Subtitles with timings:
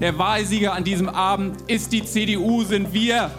[0.00, 3.32] Der Wahlsieger an diesem Abend ist die CDU, sind wir.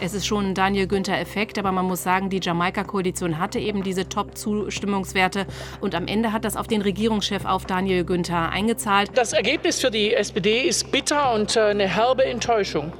[0.00, 4.08] Es ist schon ein Daniel Günther-Effekt, aber man muss sagen, die Jamaika-Koalition hatte eben diese
[4.08, 5.46] Top-Zustimmungswerte
[5.80, 9.12] und am Ende hat das auf den Regierungschef, auf Daniel Günther eingezahlt.
[9.14, 12.92] Das Ergebnis für die SPD ist bitter und äh, eine herbe Enttäuschung.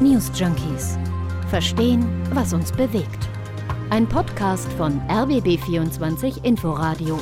[0.00, 0.96] News Junkies.
[1.50, 3.28] Verstehen, was uns bewegt.
[3.90, 7.18] Ein Podcast von RBB24 Inforadio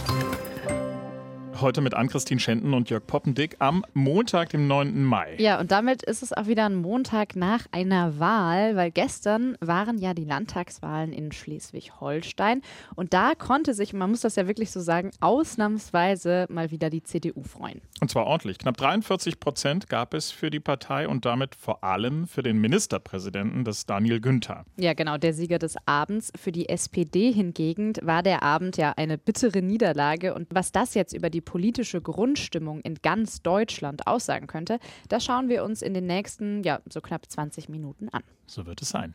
[1.61, 5.03] heute mit Ann-Christine Schenten und Jörg Poppendick am Montag, dem 9.
[5.03, 5.37] Mai.
[5.39, 9.99] Ja, und damit ist es auch wieder ein Montag nach einer Wahl, weil gestern waren
[9.99, 12.63] ja die Landtagswahlen in Schleswig-Holstein
[12.95, 17.03] und da konnte sich, man muss das ja wirklich so sagen, ausnahmsweise mal wieder die
[17.03, 17.81] CDU freuen.
[18.01, 18.59] Und zwar ordentlich.
[18.59, 23.65] Knapp 43 Prozent gab es für die Partei und damit vor allem für den Ministerpräsidenten,
[23.65, 24.65] das Daniel Günther.
[24.77, 26.31] Ja, genau, der Sieger des Abends.
[26.37, 31.13] Für die SPD hingegen war der Abend ja eine bittere Niederlage und was das jetzt
[31.13, 36.07] über die politische Grundstimmung in ganz Deutschland aussagen könnte, das schauen wir uns in den
[36.07, 38.23] nächsten, ja, so knapp 20 Minuten an.
[38.47, 39.15] So wird es sein.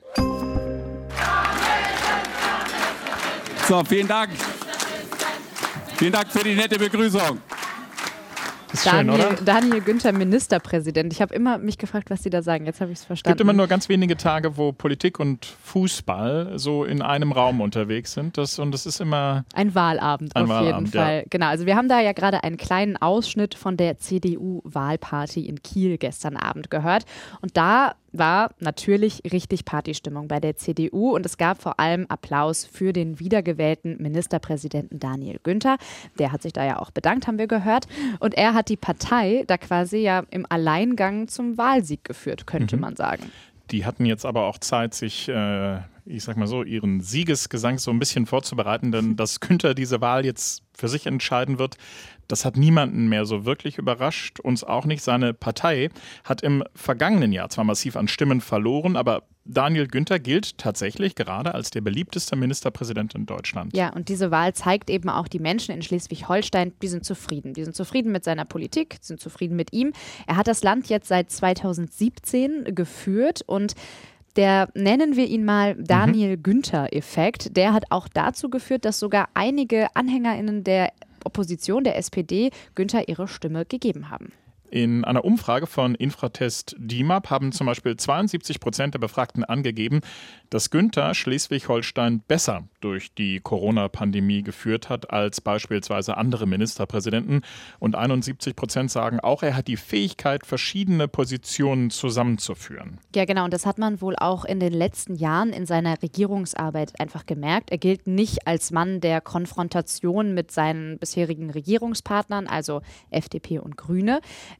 [3.67, 4.31] So, vielen Dank.
[5.97, 7.39] Vielen Dank für die nette Begrüßung.
[8.73, 9.41] Ist Daniel, schön, oder?
[9.43, 11.13] Daniel Günther, Ministerpräsident.
[11.13, 12.65] Ich habe immer mich gefragt, was Sie da sagen.
[12.65, 13.33] Jetzt habe ich es verstanden.
[13.33, 17.61] Es gibt immer nur ganz wenige Tage, wo Politik und Fußball so in einem Raum
[17.61, 18.37] unterwegs sind.
[18.37, 19.45] Das, und das ist immer.
[19.53, 21.17] Ein Wahlabend ein auf Wahlabend, jeden Fall.
[21.17, 21.23] Ja.
[21.29, 21.47] Genau.
[21.47, 26.35] Also, wir haben da ja gerade einen kleinen Ausschnitt von der CDU-Wahlparty in Kiel gestern
[26.35, 27.05] Abend gehört.
[27.41, 32.65] Und da war natürlich richtig Partystimmung bei der CDU und es gab vor allem Applaus
[32.65, 35.77] für den wiedergewählten Ministerpräsidenten Daniel Günther.
[36.19, 37.87] Der hat sich da ja auch bedankt, haben wir gehört.
[38.19, 42.81] Und er hat die Partei da quasi ja im Alleingang zum Wahlsieg geführt, könnte mhm.
[42.81, 43.31] man sagen.
[43.71, 47.91] Die hatten jetzt aber auch Zeit, sich, äh, ich sag mal so, ihren Siegesgesang so
[47.91, 51.77] ein bisschen vorzubereiten, denn dass Günther diese Wahl jetzt für sich entscheiden wird,
[52.27, 55.03] das hat niemanden mehr so wirklich überrascht, uns auch nicht.
[55.03, 55.89] Seine Partei
[56.23, 61.53] hat im vergangenen Jahr zwar massiv an Stimmen verloren, aber Daniel Günther gilt tatsächlich gerade
[61.53, 63.75] als der beliebteste Ministerpräsident in Deutschland.
[63.75, 67.53] Ja, und diese Wahl zeigt eben auch, die Menschen in Schleswig-Holstein, die sind zufrieden.
[67.53, 69.91] Die sind zufrieden mit seiner Politik, sind zufrieden mit ihm.
[70.27, 73.75] Er hat das Land jetzt seit 2017 geführt und
[74.35, 76.43] der nennen wir ihn mal Daniel mhm.
[76.43, 80.91] Günther-Effekt, der hat auch dazu geführt, dass sogar einige AnhängerInnen der
[81.23, 84.31] Opposition der SPD Günther ihre Stimme gegeben haben.
[84.73, 90.01] In einer Umfrage von Infratest DIMAP haben zum Beispiel 72 Prozent der Befragten angegeben,
[90.49, 97.41] dass Günther Schleswig-Holstein besser durch die Corona-Pandemie geführt hat als beispielsweise andere Ministerpräsidenten.
[97.77, 102.99] Und 71 Prozent sagen auch, er hat die Fähigkeit, verschiedene Positionen zusammenzuführen.
[103.15, 103.43] Ja, genau.
[103.43, 107.69] Und das hat man wohl auch in den letzten Jahren in seiner Regierungsarbeit einfach gemerkt.
[107.69, 114.19] Er gilt nicht als Mann der Konfrontation mit seinen bisherigen Regierungspartnern, also FDP und Grüne.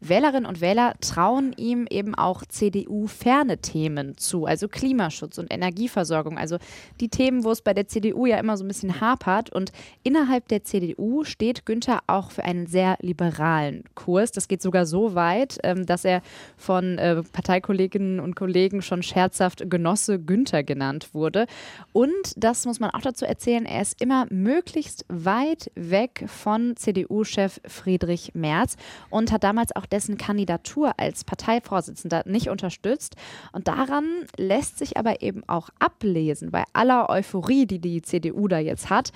[0.10, 6.58] Wählerinnen und Wähler trauen ihm eben auch CDU-ferne Themen zu, also Klimaschutz und Energieversorgung, also
[7.00, 9.52] die Themen, wo es bei der CDU ja immer so ein bisschen hapert.
[9.52, 9.72] Und
[10.04, 14.32] innerhalb der CDU steht Günther auch für einen sehr liberalen Kurs.
[14.32, 16.22] Das geht sogar so weit, ähm, dass er
[16.58, 21.46] von äh, Parteikolleginnen und Kollegen schon scherzhaft Genosse Günther genannt wurde.
[21.92, 27.60] Und das muss man auch dazu erzählen, er ist immer möglichst weit weg von CDU-Chef
[27.68, 28.76] Friedrich Merz
[29.10, 33.16] und hat damals auch dessen Kandidatur als Parteivorsitzender nicht unterstützt.
[33.52, 34.06] Und daran
[34.38, 39.12] lässt sich aber eben auch ablesen, bei aller Euphorie, die die CDU da jetzt hat,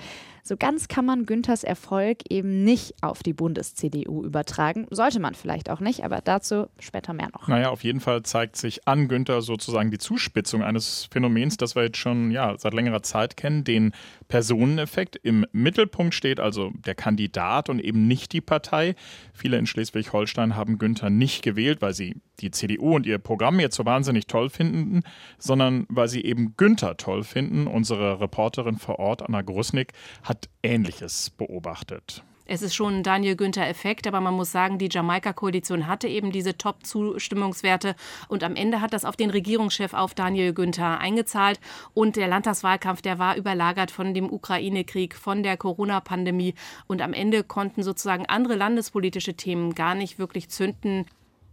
[0.48, 4.86] so ganz kann man Günthers Erfolg eben nicht auf die Bundes-CDU übertragen.
[4.90, 7.48] Sollte man vielleicht auch nicht, aber dazu später mehr noch.
[7.48, 11.84] Naja, auf jeden Fall zeigt sich an Günther sozusagen die Zuspitzung eines Phänomens, das wir
[11.84, 13.92] jetzt schon ja, seit längerer Zeit kennen, den
[14.28, 15.16] Personeneffekt.
[15.16, 18.94] Im Mittelpunkt steht also der Kandidat und eben nicht die Partei.
[19.34, 23.76] Viele in Schleswig-Holstein haben Günther nicht gewählt, weil sie die CDU und ihr Programm jetzt
[23.76, 25.02] so wahnsinnig toll finden,
[25.38, 27.66] sondern weil sie eben Günther toll finden.
[27.66, 29.92] Unsere Reporterin vor Ort, Anna Grusnick,
[30.22, 32.22] hat hat Ähnliches beobachtet.
[32.50, 36.56] Es ist schon ein Daniel Günther-Effekt, aber man muss sagen, die Jamaika-Koalition hatte eben diese
[36.56, 37.94] Top-Zustimmungswerte
[38.28, 41.60] und am Ende hat das auf den Regierungschef, auf Daniel Günther eingezahlt.
[41.92, 46.54] Und der Landtagswahlkampf, der war überlagert von dem Ukraine-Krieg, von der Corona-Pandemie
[46.86, 51.04] und am Ende konnten sozusagen andere landespolitische Themen gar nicht wirklich zünden.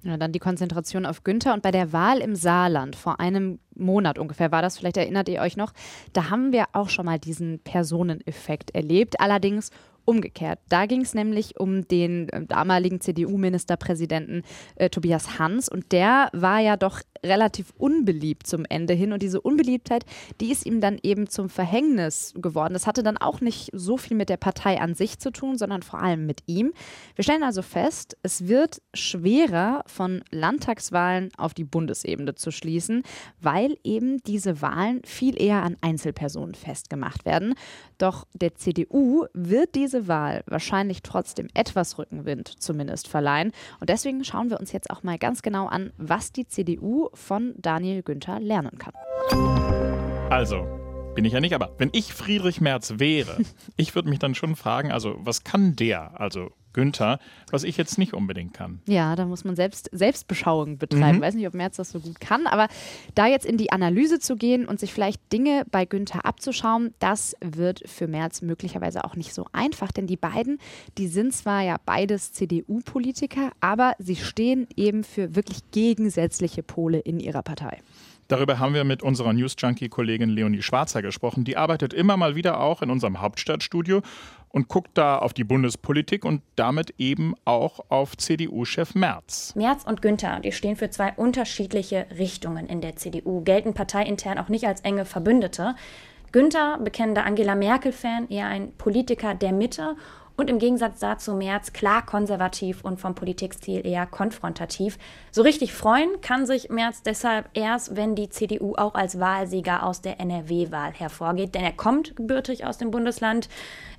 [0.05, 1.55] Ja, dann die Konzentration auf Günther.
[1.55, 5.41] Und bei der Wahl im Saarland vor einem Monat ungefähr war das, vielleicht erinnert ihr
[5.41, 5.73] euch noch,
[6.13, 9.19] da haben wir auch schon mal diesen Personeneffekt erlebt.
[9.19, 9.71] Allerdings
[10.05, 10.59] umgekehrt.
[10.69, 14.43] Da ging es nämlich um den äh, damaligen CDU-Ministerpräsidenten
[14.75, 19.41] äh, Tobias Hans und der war ja doch relativ unbeliebt zum Ende hin und diese
[19.41, 20.05] Unbeliebtheit,
[20.39, 22.73] die ist ihm dann eben zum Verhängnis geworden.
[22.73, 25.81] Das hatte dann auch nicht so viel mit der Partei an sich zu tun, sondern
[25.81, 26.73] vor allem mit ihm.
[27.15, 33.03] Wir stellen also fest, es wird schwerer von Landtagswahlen auf die Bundesebene zu schließen,
[33.41, 37.55] weil eben diese Wahlen viel eher an Einzelpersonen festgemacht werden.
[37.97, 43.51] Doch der CDU wird diese Wahl wahrscheinlich trotzdem etwas Rückenwind zumindest verleihen.
[43.79, 47.53] Und deswegen schauen wir uns jetzt auch mal ganz genau an, was die CDU von
[47.57, 48.93] Daniel Günther lernen kann.
[50.29, 50.67] Also,
[51.15, 53.37] bin ich ja nicht, aber wenn ich Friedrich Merz wäre,
[53.77, 57.19] ich würde mich dann schon fragen, also was kann der, also Günther,
[57.51, 58.81] was ich jetzt nicht unbedingt kann.
[58.85, 61.19] Ja, da muss man selbst Selbstbeschauung betreiben.
[61.19, 61.21] Mhm.
[61.21, 62.67] Weiß nicht, ob Merz das so gut kann, aber
[63.15, 67.35] da jetzt in die Analyse zu gehen und sich vielleicht Dinge bei Günther abzuschauen, das
[67.39, 70.59] wird für Merz möglicherweise auch nicht so einfach, denn die beiden,
[70.97, 77.21] die sind zwar ja beides CDU-Politiker, aber sie stehen eben für wirklich gegensätzliche Pole in
[77.21, 77.79] ihrer Partei.
[78.27, 81.43] Darüber haben wir mit unserer News Junkie-Kollegin Leonie Schwarzer gesprochen.
[81.43, 84.01] Die arbeitet immer mal wieder auch in unserem Hauptstadtstudio
[84.49, 89.53] und guckt da auf die Bundespolitik und damit eben auch auf CDU-Chef Merz.
[89.55, 94.49] Merz und Günther, die stehen für zwei unterschiedliche Richtungen in der CDU, gelten parteiintern auch
[94.49, 95.75] nicht als enge Verbündete.
[96.31, 99.95] Günther, bekennender Angela Merkel-Fan, eher ein Politiker der Mitte
[100.37, 104.97] und im Gegensatz dazu Merz klar konservativ und vom Politikstil eher konfrontativ.
[105.31, 110.01] So richtig freuen kann sich Merz deshalb erst, wenn die CDU auch als Wahlsieger aus
[110.01, 113.49] der NRW-Wahl hervorgeht, denn er kommt gebürtig aus dem Bundesland.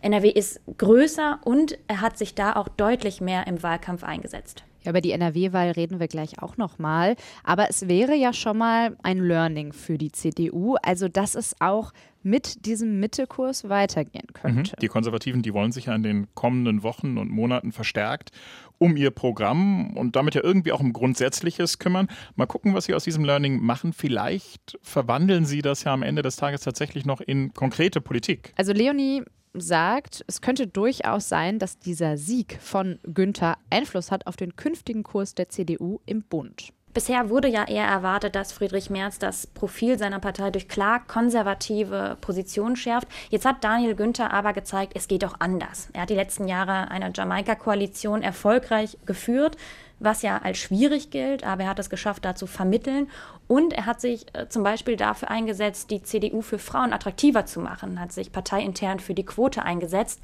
[0.03, 4.65] NRW ist größer und er hat sich da auch deutlich mehr im Wahlkampf eingesetzt.
[4.87, 7.17] Ja, über die NRW-Wahl reden wir gleich auch nochmal.
[7.43, 11.93] Aber es wäre ja schon mal ein Learning für die CDU, also dass es auch
[12.26, 14.73] mit diesem Mittekurs weitergehen könnte.
[14.73, 14.81] Mhm.
[14.81, 18.32] Die Konservativen, die wollen sich ja in den kommenden Wochen und Monaten verstärkt
[18.78, 22.08] um ihr Programm und damit ja irgendwie auch um Grundsätzliches kümmern.
[22.34, 23.94] Mal gucken, was sie aus diesem Learning machen.
[23.94, 28.52] Vielleicht verwandeln sie das ja am Ende des Tages tatsächlich noch in konkrete Politik.
[28.56, 29.23] Also Leonie,
[29.58, 35.02] sagt, es könnte durchaus sein, dass dieser Sieg von Günther Einfluss hat auf den künftigen
[35.02, 36.75] Kurs der CDU im Bund.
[36.96, 42.16] Bisher wurde ja eher erwartet, dass Friedrich Merz das Profil seiner Partei durch klar konservative
[42.22, 43.06] Positionen schärft.
[43.28, 45.90] Jetzt hat Daniel Günther aber gezeigt, es geht auch anders.
[45.93, 49.58] Er hat die letzten Jahre eine Jamaika-Koalition erfolgreich geführt,
[49.98, 53.10] was ja als schwierig gilt, aber er hat es geschafft, da zu vermitteln.
[53.46, 57.60] Und er hat sich äh, zum Beispiel dafür eingesetzt, die CDU für Frauen attraktiver zu
[57.60, 60.22] machen, hat sich parteiintern für die Quote eingesetzt.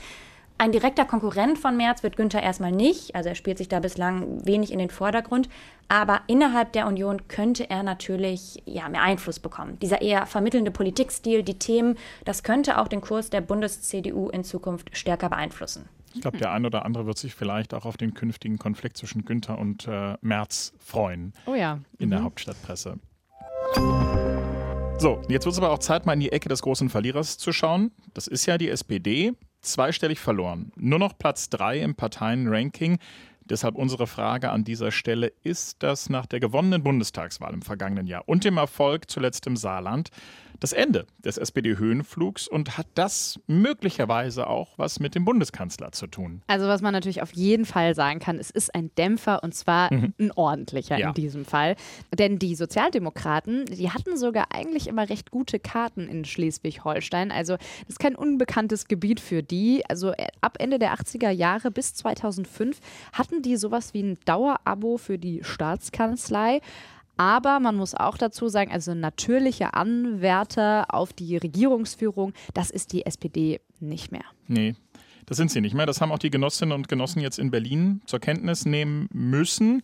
[0.59, 4.47] Ein direkter Konkurrent von Merz wird Günther erstmal nicht, also er spielt sich da bislang
[4.47, 5.49] wenig in den Vordergrund,
[5.89, 9.79] aber innerhalb der Union könnte er natürlich ja, mehr Einfluss bekommen.
[9.81, 14.97] Dieser eher vermittelnde Politikstil, die Themen, das könnte auch den Kurs der Bundes-CDU in Zukunft
[14.97, 15.89] stärker beeinflussen.
[16.15, 19.25] Ich glaube, der ein oder andere wird sich vielleicht auch auf den künftigen Konflikt zwischen
[19.25, 21.33] Günther und äh, Merz freuen.
[21.47, 21.81] Oh ja.
[21.99, 22.11] In mhm.
[22.11, 22.99] der Hauptstadtpresse.
[24.99, 27.53] So, jetzt wird es aber auch Zeit, mal in die Ecke des großen Verlierers zu
[27.53, 27.91] schauen.
[28.15, 29.33] Das ist ja die SPD
[29.63, 30.73] zweistellig verloren.
[30.77, 32.99] Nur noch Platz 3 im Parteienranking.
[33.45, 38.23] Deshalb unsere Frage an dieser Stelle, ist das nach der gewonnenen Bundestagswahl im vergangenen Jahr
[38.27, 40.11] und dem Erfolg zuletzt im Saarland
[40.61, 46.43] das Ende des SPD-Höhenflugs und hat das möglicherweise auch was mit dem Bundeskanzler zu tun?
[46.47, 49.93] Also was man natürlich auf jeden Fall sagen kann, es ist ein Dämpfer und zwar
[49.93, 50.15] mhm.
[50.19, 51.09] ein ordentlicher ja.
[51.09, 51.77] in diesem Fall.
[52.17, 57.31] Denn die Sozialdemokraten, die hatten sogar eigentlich immer recht gute Karten in Schleswig-Holstein.
[57.31, 59.85] Also das ist kein unbekanntes Gebiet für die.
[59.89, 62.79] Also äh, ab Ende der 80er Jahre bis 2005
[63.13, 66.61] hatten die sowas wie ein Dauerabo für die Staatskanzlei.
[67.17, 73.05] Aber man muss auch dazu sagen, also natürliche Anwärter auf die Regierungsführung, das ist die
[73.07, 74.25] SPD nicht mehr.
[74.49, 74.75] Nee,
[75.27, 75.87] das sind sie nicht mehr.
[75.87, 79.83] Das haben auch die Genossinnen und Genossen jetzt in Berlin zur Kenntnis nehmen müssen.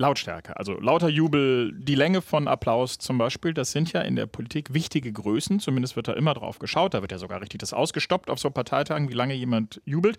[0.00, 4.24] Lautstärke, also lauter Jubel, die Länge von Applaus zum Beispiel, das sind ja in der
[4.24, 5.60] Politik wichtige Größen.
[5.60, 6.94] Zumindest wird da immer drauf geschaut.
[6.94, 10.16] Da wird ja sogar richtig das ausgestoppt auf so Parteitagen, wie lange jemand jubelt.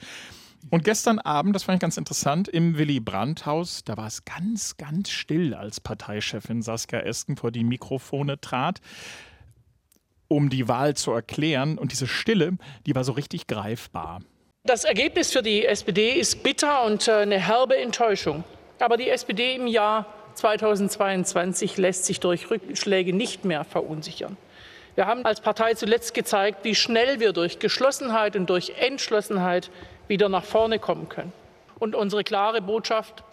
[0.69, 4.77] Und gestern Abend, das fand ich ganz interessant, im Willy Brandt-Haus, da war es ganz,
[4.77, 8.79] ganz still, als Parteichefin Saskia Esken vor die Mikrofone trat,
[10.27, 11.77] um die Wahl zu erklären.
[11.77, 14.21] Und diese Stille, die war so richtig greifbar.
[14.63, 18.43] Das Ergebnis für die SPD ist bitter und äh, eine herbe Enttäuschung.
[18.79, 24.37] Aber die SPD im Jahr 2022 lässt sich durch Rückschläge nicht mehr verunsichern.
[24.95, 29.71] Wir haben als Partei zuletzt gezeigt, wie schnell wir durch Geschlossenheit und durch Entschlossenheit
[30.07, 31.31] wieder nach vorne kommen können.
[31.79, 33.23] Und unsere klare Botschaft,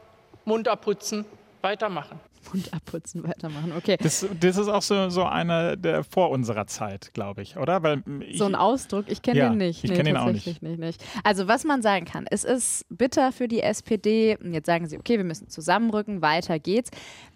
[0.45, 1.25] Mund abputzen,
[1.61, 2.19] weitermachen.
[2.53, 3.73] Mund abputzen weitermachen.
[3.77, 3.97] Okay.
[4.01, 7.83] Das, das ist auch so, so einer der vor unserer Zeit, glaube ich, oder?
[7.83, 9.85] Weil ich, so ein Ausdruck, ich kenne ja, den nicht.
[9.85, 10.63] Ich nee, kenne ihn auch nicht.
[10.63, 10.79] nicht.
[10.79, 11.05] nicht.
[11.25, 14.39] Also was man sagen kann, es ist bitter für die SPD.
[14.43, 16.91] Jetzt sagen sie, okay, wir müssen zusammenrücken, weiter geht's.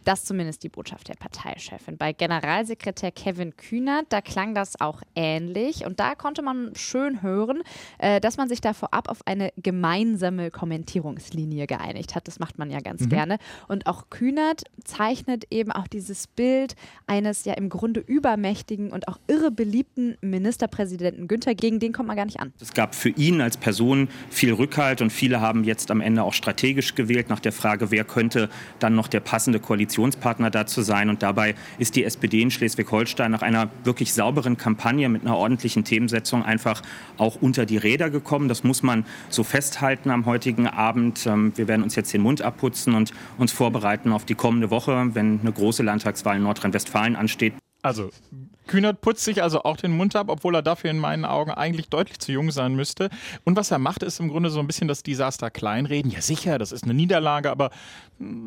[0.05, 1.97] Das zumindest die Botschaft der Parteichefin.
[1.97, 5.87] Bei Generalsekretär Kevin Kühnert, da klang das auch ähnlich.
[5.87, 7.63] Und da konnte man schön hören,
[7.99, 12.27] äh, dass man sich da vorab auf eine gemeinsame Kommentierungslinie geeinigt hat.
[12.27, 13.09] Das macht man ja ganz mhm.
[13.11, 13.39] gerne.
[13.69, 16.75] Und auch Kühnert zeichnet eben auch dieses Bild
[17.07, 21.55] eines ja im Grunde übermächtigen und auch irre beliebten Ministerpräsidenten Günther.
[21.55, 22.53] Gegen den kommt man gar nicht an.
[22.61, 26.33] Es gab für ihn als Person viel Rückhalt und viele haben jetzt am Ende auch
[26.33, 31.09] strategisch gewählt nach der Frage, wer könnte dann noch der passende Koalition Koalitionspartner dazu sein.
[31.09, 35.85] Und dabei ist die SPD in Schleswig-Holstein nach einer wirklich sauberen Kampagne mit einer ordentlichen
[35.85, 36.83] Themensetzung einfach
[37.19, 38.49] auch unter die Räder gekommen.
[38.49, 41.27] Das muss man so festhalten am heutigen Abend.
[41.27, 45.11] Ähm, wir werden uns jetzt den Mund abputzen und uns vorbereiten auf die kommende Woche,
[45.15, 47.55] wenn eine große Landtagswahl in Nordrhein-Westfalen ansteht.
[47.83, 48.11] Also
[48.73, 51.91] Kühnert putzt sich also auch den Mund ab, obwohl er dafür in meinen Augen eigentlich
[51.91, 53.11] deutlich zu jung sein müsste.
[53.45, 56.11] Und was er macht, ist im Grunde so ein bisschen das Desaster kleinreden.
[56.11, 57.69] Ja sicher, das ist eine Niederlage, aber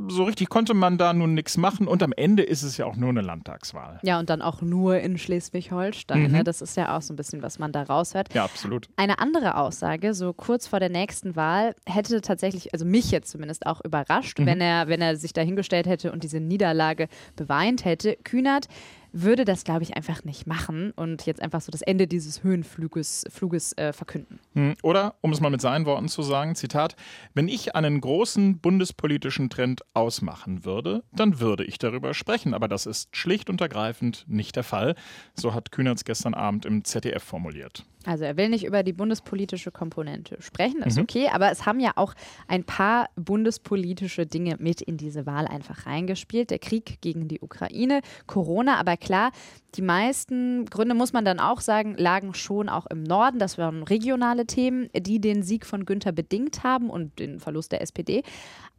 [0.08, 1.88] so richtig konnte man da nun nichts machen.
[1.88, 4.00] Und am Ende ist es ja auch nur eine Landtagswahl.
[4.02, 6.32] Ja, und dann auch nur in Schleswig-Holstein.
[6.32, 6.40] Ne?
[6.40, 6.44] Mhm.
[6.44, 8.34] Das ist ja auch so ein bisschen, was man da raushört.
[8.34, 8.90] Ja, absolut.
[8.96, 13.68] Eine andere Aussage, so kurz vor der nächsten Wahl, hätte tatsächlich, also mich jetzt zumindest
[13.68, 14.48] auch überrascht, mhm.
[14.48, 18.18] wenn, er, wenn er sich dahingestellt hätte und diese Niederlage beweint hätte.
[18.24, 18.68] Kühnert
[19.16, 23.26] würde das, glaube ich, einfach nicht machen und jetzt einfach so das Ende dieses Höhenfluges
[23.30, 24.40] Fluges, äh, verkünden.
[24.54, 26.96] Hm, oder, um es mal mit seinen Worten zu sagen, Zitat,
[27.34, 32.54] wenn ich einen großen bundespolitischen Trend ausmachen würde, dann würde ich darüber sprechen.
[32.54, 34.96] Aber das ist schlicht und ergreifend nicht der Fall.
[35.34, 37.86] So hat Kühnertz gestern Abend im ZDF formuliert.
[38.06, 41.04] Also er will nicht über die bundespolitische Komponente sprechen, ist mhm.
[41.04, 42.14] okay, aber es haben ja auch
[42.48, 46.52] ein paar bundespolitische Dinge mit in diese Wahl einfach reingespielt.
[46.52, 49.32] Der Krieg gegen die Ukraine, Corona, aber klar,
[49.76, 53.40] die meisten Gründe, muss man dann auch sagen, lagen schon auch im Norden.
[53.40, 57.82] Das waren regionale Themen, die den Sieg von Günther bedingt haben und den Verlust der
[57.82, 58.24] SPD.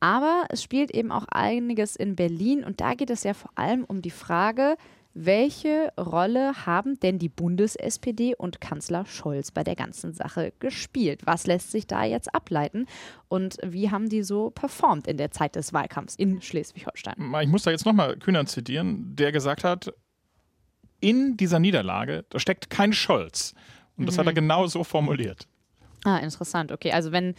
[0.00, 3.85] Aber es spielt eben auch einiges in Berlin und da geht es ja vor allem
[3.85, 4.76] um die Frage,
[5.18, 11.23] welche Rolle haben denn die Bundes-SPD und Kanzler Scholz bei der ganzen Sache gespielt?
[11.25, 12.87] Was lässt sich da jetzt ableiten?
[13.28, 17.14] Und wie haben die so performt in der Zeit des Wahlkampfs in Schleswig-Holstein?
[17.40, 19.90] Ich muss da jetzt nochmal Kühner zitieren, der gesagt hat,
[21.00, 23.54] in dieser Niederlage, da steckt kein Scholz.
[23.96, 24.20] Und das mhm.
[24.20, 24.37] hat er mhm.
[24.37, 25.49] genau so formuliert.
[26.04, 26.73] Ah, interessant.
[26.73, 27.35] Okay, also wenn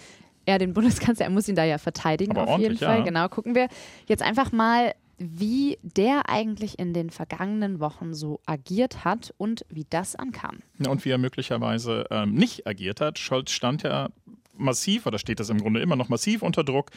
[0.46, 3.00] er den Bundeskanzler, er muss ihn da ja verteidigen Aber auf jeden Fall.
[3.00, 3.03] Ja.
[3.03, 3.67] Genau, gucken wir
[4.07, 9.86] jetzt einfach mal wie der eigentlich in den vergangenen Wochen so agiert hat und wie
[9.89, 10.59] das ankam.
[10.88, 13.17] Und wie er möglicherweise ähm, nicht agiert hat.
[13.17, 14.09] Scholz stand ja
[14.53, 16.91] massiv, oder steht das im Grunde immer noch massiv unter Druck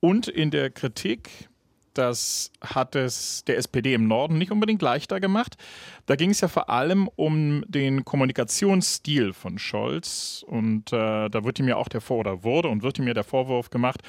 [0.00, 1.48] und in der Kritik.
[1.94, 5.56] Das hat es der SPD im Norden nicht unbedingt leichter gemacht.
[6.06, 10.44] Da ging es ja vor allem um den Kommunikationsstil von Scholz.
[10.46, 13.14] Und äh, da wird ihm ja auch der Vor oder wurde und wird ihm ja
[13.14, 14.02] der Vorwurf gemacht,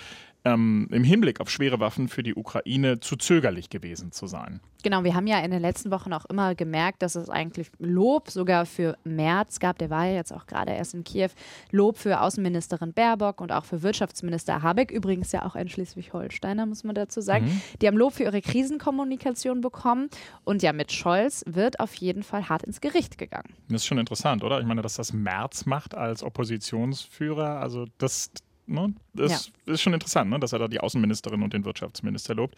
[0.46, 4.62] ähm, im Hinblick auf schwere Waffen für die Ukraine zu zögerlich gewesen zu sein.
[4.84, 8.30] Genau, wir haben ja in den letzten Wochen auch immer gemerkt, dass es eigentlich Lob
[8.30, 9.80] sogar für März gab.
[9.80, 11.30] Der war ja jetzt auch gerade erst in Kiew.
[11.72, 14.92] Lob für Außenministerin Baerbock und auch für Wirtschaftsminister Habeck.
[14.92, 17.46] Übrigens ja auch ein Schleswig-Holsteiner, muss man dazu sagen.
[17.46, 17.62] Mhm.
[17.82, 20.10] Die haben Lob für ihre Krisenkommunikation bekommen.
[20.44, 23.56] Und ja, mit Scholz wird auf jeden Fall hart ins Gericht gegangen.
[23.70, 24.60] Das ist schon interessant, oder?
[24.60, 27.60] Ich meine, dass das März macht als Oppositionsführer.
[27.60, 28.30] Also das
[28.68, 28.94] Ne?
[29.14, 29.74] Das ja.
[29.74, 30.40] ist schon interessant, ne?
[30.40, 32.56] dass er da die Außenministerin und den Wirtschaftsminister lobt.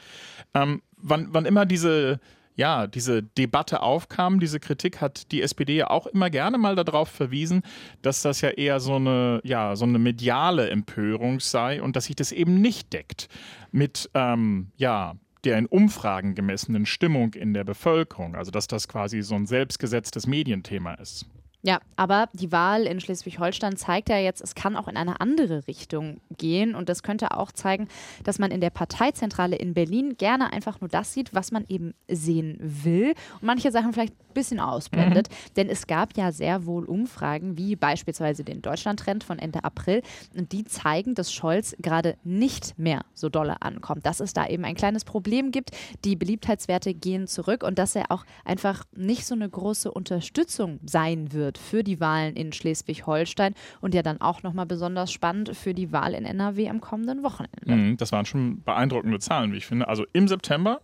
[0.53, 2.19] Ähm, wann, wann immer diese,
[2.55, 7.09] ja, diese Debatte aufkam, diese Kritik, hat die SPD ja auch immer gerne mal darauf
[7.09, 7.61] verwiesen,
[8.01, 12.15] dass das ja eher so eine, ja, so eine mediale Empörung sei und dass sich
[12.15, 13.29] das eben nicht deckt
[13.71, 18.35] mit, ähm, ja, der in Umfragen gemessenen Stimmung in der Bevölkerung.
[18.35, 21.25] Also dass das quasi so ein selbstgesetztes Medienthema ist.
[21.67, 25.67] Ja, aber die Wahl in Schleswig-Holstein zeigt ja jetzt, es kann auch in eine andere
[25.67, 26.75] Richtung gehen.
[26.75, 27.89] Und das könnte auch zeigen,
[28.24, 31.93] dass man in der Parteizentrale in Berlin gerne einfach nur das sieht, was man eben
[32.07, 33.09] sehen will.
[33.41, 35.27] Und manche Sachen vielleicht ein bisschen ausblendet.
[35.29, 35.53] Mhm.
[35.57, 40.03] Denn es gab ja sehr wohl Umfragen, wie beispielsweise den Deutschland-Trend von Ende April.
[40.38, 44.05] Und die zeigen, dass Scholz gerade nicht mehr so dolle ankommt.
[44.05, 45.71] Dass es da eben ein kleines Problem gibt.
[46.05, 51.33] Die Beliebtheitswerte gehen zurück und dass er auch einfach nicht so eine große Unterstützung sein
[51.33, 55.73] wird wird für die Wahlen in Schleswig-Holstein und ja dann auch nochmal besonders spannend für
[55.73, 57.75] die Wahl in NRW am kommenden Wochenende.
[57.75, 59.87] Mhm, das waren schon beeindruckende Zahlen, wie ich finde.
[59.87, 60.81] Also im September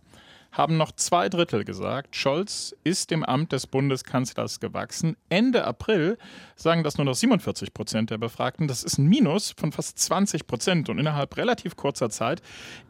[0.52, 5.16] haben noch zwei Drittel gesagt, Scholz ist dem Amt des Bundeskanzlers gewachsen.
[5.28, 6.16] Ende April
[6.54, 8.68] sagen das nur noch 47 Prozent der Befragten.
[8.68, 12.40] Das ist ein Minus von fast 20 Prozent und innerhalb relativ kurzer Zeit.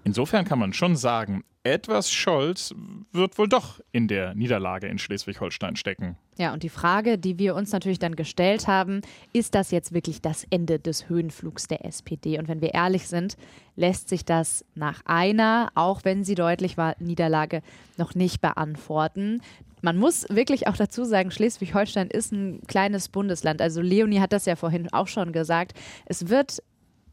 [0.05, 2.75] Insofern kann man schon sagen, etwas Scholz
[3.15, 6.17] wird wohl doch in der Niederlage in Schleswig-Holstein stecken.
[6.37, 9.01] Ja, und die Frage, die wir uns natürlich dann gestellt haben,
[9.33, 12.39] ist das jetzt wirklich das Ende des Höhenflugs der SPD?
[12.39, 13.37] Und wenn wir ehrlich sind,
[13.77, 17.63] lässt sich das nach einer, auch wenn sie deutlich war, Niederlage
[17.97, 19.41] noch nicht beantworten.
[19.81, 23.61] Man muss wirklich auch dazu sagen, Schleswig-Holstein ist ein kleines Bundesland.
[23.61, 25.79] Also Leonie hat das ja vorhin auch schon gesagt.
[26.07, 26.63] Es wird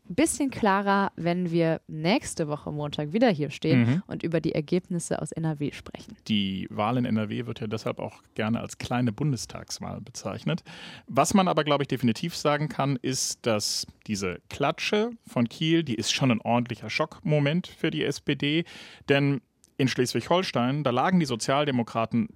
[0.09, 4.03] ein bisschen klarer, wenn wir nächste Woche Montag wieder hier stehen mhm.
[4.07, 6.17] und über die Ergebnisse aus NRW sprechen.
[6.27, 10.63] Die Wahl in NRW wird ja deshalb auch gerne als kleine Bundestagswahl bezeichnet.
[11.07, 15.95] Was man aber, glaube ich, definitiv sagen kann, ist, dass diese Klatsche von Kiel, die
[15.95, 18.65] ist schon ein ordentlicher Schockmoment für die SPD,
[19.07, 19.41] denn
[19.77, 22.27] in Schleswig-Holstein, da lagen die Sozialdemokraten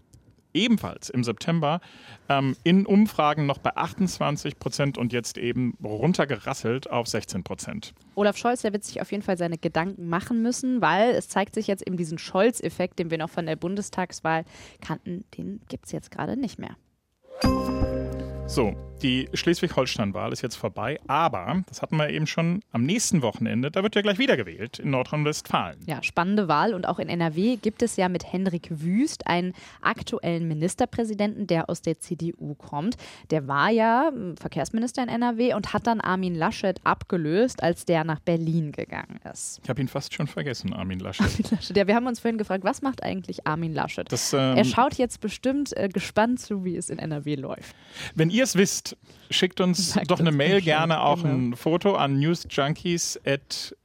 [0.56, 1.82] ebenfalls im September
[2.30, 7.94] ähm, in Umfragen noch bei 28 Prozent und jetzt eben runtergerasselt auf 16 Prozent.
[8.16, 11.56] Olaf Scholz, der wird sich auf jeden Fall seine Gedanken machen müssen, weil es zeigt
[11.56, 14.46] sich jetzt eben diesen Scholz-Effekt, den wir noch von der Bundestagswahl
[14.82, 16.76] kannten, den gibt es jetzt gerade nicht mehr.
[18.48, 23.70] So, die Schleswig-Holstein-Wahl ist jetzt vorbei, aber, das hatten wir eben schon, am nächsten Wochenende,
[23.70, 25.80] da wird ja gleich wieder gewählt in Nordrhein-Westfalen.
[25.86, 30.48] Ja, spannende Wahl und auch in NRW gibt es ja mit Henrik Wüst einen aktuellen
[30.48, 32.98] Ministerpräsidenten, der aus der CDU kommt.
[33.32, 38.04] Der war ja hm, Verkehrsminister in NRW und hat dann Armin Laschet abgelöst, als der
[38.06, 39.60] nach Berlin gegangen ist.
[39.64, 41.26] Ich habe ihn fast schon vergessen, Armin Laschet.
[41.26, 41.76] Armin Laschet.
[41.76, 44.10] Ja, wir haben uns vorhin gefragt, was macht eigentlich Armin Laschet?
[44.12, 47.76] Das, ähm, er schaut jetzt bestimmt äh, gespannt zu, wie es in NRW läuft.
[48.14, 48.98] Wenn ihr es wisst,
[49.30, 51.34] schickt uns Sagt doch eine Mail gerne auch genau.
[51.34, 53.76] ein Foto an newsjunkies at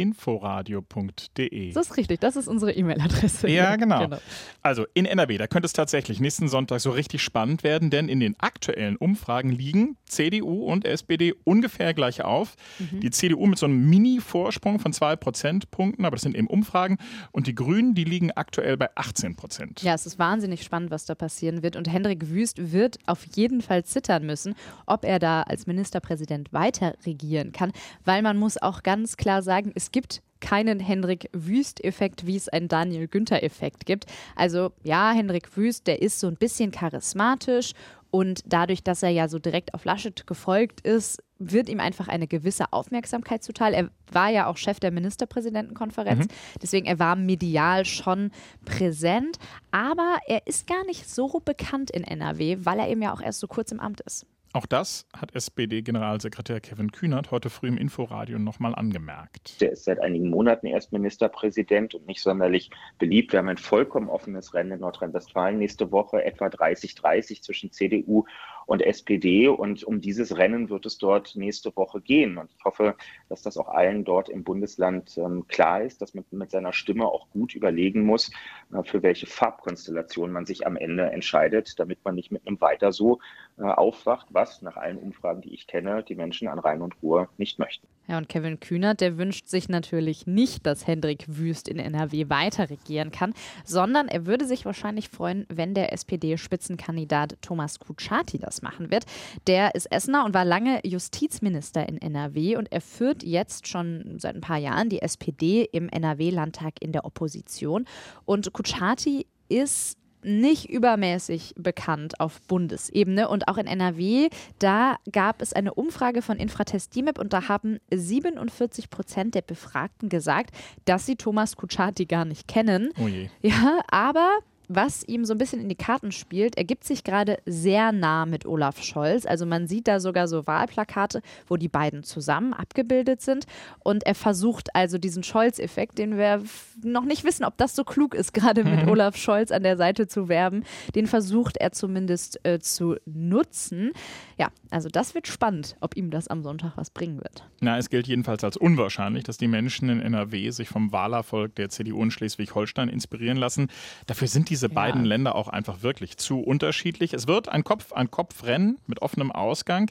[0.00, 1.72] inforadio.de.
[1.72, 3.48] Das ist richtig, das ist unsere E-Mail-Adresse.
[3.48, 4.00] Ja, genau.
[4.00, 4.18] genau.
[4.62, 8.18] Also in NRW, da könnte es tatsächlich nächsten Sonntag so richtig spannend werden, denn in
[8.18, 12.56] den aktuellen Umfragen liegen CDU und SPD ungefähr gleich auf.
[12.78, 13.00] Mhm.
[13.00, 16.96] Die CDU mit so einem Mini-Vorsprung von zwei Prozentpunkten, aber das sind eben Umfragen.
[17.30, 19.82] Und die Grünen, die liegen aktuell bei 18 Prozent.
[19.82, 21.76] Ja, es ist wahnsinnig spannend, was da passieren wird.
[21.76, 24.54] Und Hendrik Wüst wird auf jeden Fall zittern müssen,
[24.86, 27.72] ob er da als Ministerpräsident weiter regieren kann,
[28.04, 32.68] weil man muss auch ganz klar sagen, es gibt keinen Hendrik Wüst-Effekt, wie es einen
[32.68, 34.06] Daniel Günther-Effekt gibt.
[34.36, 37.74] Also ja, Hendrik Wüst, der ist so ein bisschen charismatisch
[38.10, 42.26] und dadurch, dass er ja so direkt auf Laschet gefolgt ist, wird ihm einfach eine
[42.26, 43.72] gewisse Aufmerksamkeit zuteil.
[43.72, 46.58] Er war ja auch Chef der Ministerpräsidentenkonferenz, mhm.
[46.60, 48.30] deswegen er war medial schon
[48.64, 49.38] präsent,
[49.70, 53.40] aber er ist gar nicht so bekannt in NRW, weil er eben ja auch erst
[53.40, 54.26] so kurz im Amt ist.
[54.52, 59.60] Auch das hat SPD-Generalsekretär Kevin Kühnert heute früh im Inforadio nochmal angemerkt.
[59.60, 63.30] Der ist seit einigen Monaten erst Ministerpräsident und nicht sonderlich beliebt.
[63.32, 68.24] Wir haben ein vollkommen offenes Rennen in Nordrhein-Westfalen nächste Woche, etwa 30-30 zwischen CDU
[68.66, 69.46] und SPD.
[69.46, 72.36] Und um dieses Rennen wird es dort nächste Woche gehen.
[72.36, 72.96] Und ich hoffe,
[73.28, 77.06] dass das auch allen dort im Bundesland ähm, klar ist, dass man mit seiner Stimme
[77.06, 78.32] auch gut überlegen muss,
[78.72, 82.92] äh, für welche Farbkonstellation man sich am Ende entscheidet, damit man nicht mit einem Weiter
[82.92, 83.20] so
[83.62, 87.58] aufwacht, was nach allen Umfragen, die ich kenne, die Menschen an Rhein und Ruhr nicht
[87.58, 87.86] möchten.
[88.08, 92.68] Ja, und Kevin Kühnert, der wünscht sich natürlich nicht, dass Hendrik Wüst in NRW weiter
[92.68, 98.90] regieren kann, sondern er würde sich wahrscheinlich freuen, wenn der SPD-Spitzenkandidat Thomas Kutschaty das machen
[98.90, 99.04] wird.
[99.46, 104.34] Der ist Essener und war lange Justizminister in NRW und er führt jetzt schon seit
[104.34, 107.84] ein paar Jahren die SPD im NRW-Landtag in der Opposition.
[108.24, 114.28] Und Kutschaty ist nicht übermäßig bekannt auf Bundesebene und auch in NRW.
[114.58, 120.08] Da gab es eine Umfrage von Infratest DIMEP und da haben 47 Prozent der Befragten
[120.08, 120.54] gesagt,
[120.84, 122.90] dass sie Thomas Kutschaty gar nicht kennen.
[123.00, 123.28] Oh je.
[123.42, 124.38] Ja, aber
[124.72, 126.56] was ihm so ein bisschen in die Karten spielt.
[126.56, 129.26] Er gibt sich gerade sehr nah mit Olaf Scholz.
[129.26, 133.46] Also man sieht da sogar so Wahlplakate, wo die beiden zusammen abgebildet sind.
[133.80, 136.42] Und er versucht also diesen Scholz-Effekt, den wir
[136.82, 138.90] noch nicht wissen, ob das so klug ist, gerade mit mhm.
[138.90, 140.62] Olaf Scholz an der Seite zu werben,
[140.94, 143.90] den versucht er zumindest äh, zu nutzen.
[144.38, 147.44] Ja, also das wird spannend, ob ihm das am Sonntag was bringen wird.
[147.60, 151.70] Na, es gilt jedenfalls als unwahrscheinlich, dass die Menschen in NRW sich vom Wahlerfolg der
[151.70, 153.68] CDU in Schleswig-Holstein inspirieren lassen.
[154.06, 154.74] Dafür sind diese ja.
[154.74, 157.12] beiden Länder auch einfach wirklich zu unterschiedlich.
[157.12, 159.90] Es wird ein Kopf-an-Kopf-Rennen mit offenem Ausgang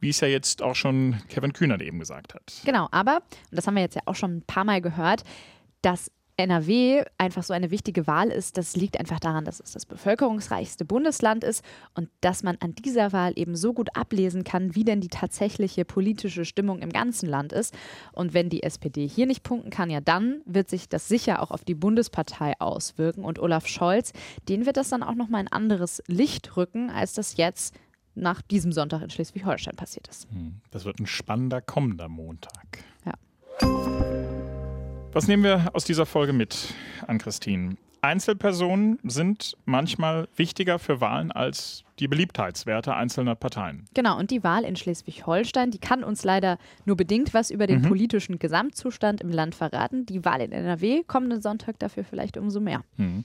[0.00, 2.60] wie es ja jetzt auch schon Kevin Kühnert eben gesagt hat.
[2.64, 5.24] Genau, aber, und das haben wir jetzt ja auch schon ein paar Mal gehört,
[5.82, 9.84] das NRW einfach so eine wichtige Wahl ist, das liegt einfach daran, dass es das
[9.86, 14.84] bevölkerungsreichste Bundesland ist und dass man an dieser Wahl eben so gut ablesen kann, wie
[14.84, 17.74] denn die tatsächliche politische Stimmung im ganzen Land ist.
[18.12, 21.50] Und wenn die SPD hier nicht punkten kann, ja dann wird sich das sicher auch
[21.50, 23.24] auf die Bundespartei auswirken.
[23.24, 24.12] Und Olaf Scholz,
[24.48, 27.74] den wird das dann auch nochmal ein anderes Licht rücken, als das jetzt
[28.14, 30.28] nach diesem Sonntag in Schleswig-Holstein passiert ist.
[30.30, 32.84] Hm, das wird ein spannender kommender Montag.
[33.04, 34.27] Ja.
[35.12, 36.74] Was nehmen wir aus dieser Folge mit,
[37.06, 37.76] an Christine?
[38.02, 43.86] Einzelpersonen sind manchmal wichtiger für Wahlen als die Beliebtheitswerte einzelner Parteien.
[43.94, 47.80] Genau, und die Wahl in Schleswig-Holstein, die kann uns leider nur bedingt was über den
[47.80, 47.88] mhm.
[47.88, 50.06] politischen Gesamtzustand im Land verraten.
[50.06, 52.82] Die Wahl in NRW kommenden Sonntag dafür vielleicht umso mehr.
[52.98, 53.24] Mhm.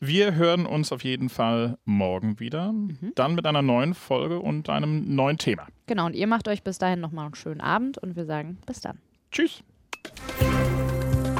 [0.00, 2.72] Wir hören uns auf jeden Fall morgen wieder.
[2.72, 3.12] Mhm.
[3.14, 5.66] Dann mit einer neuen Folge und einem neuen Thema.
[5.86, 8.80] Genau, und ihr macht euch bis dahin nochmal einen schönen Abend und wir sagen bis
[8.80, 8.98] dann.
[9.32, 9.64] Tschüss.